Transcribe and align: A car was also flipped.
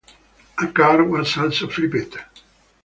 A 0.57 0.65
car 0.71 1.03
was 1.03 1.37
also 1.37 1.67
flipped. 1.69 2.17